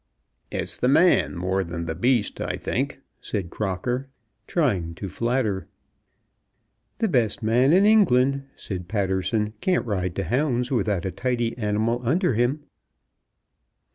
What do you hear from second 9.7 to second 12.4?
ride to hounds without a tidy animal under